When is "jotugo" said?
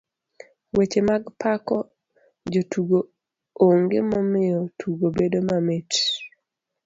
2.53-2.99